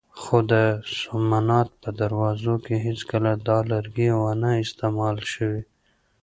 [0.19, 0.53] خو د
[0.99, 4.09] سومنات په دروازو کې هېڅکله دا لرګی
[4.41, 5.61] نه و استعمال شوی.